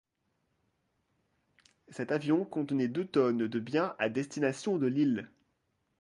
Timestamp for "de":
3.47-3.59, 4.79-4.87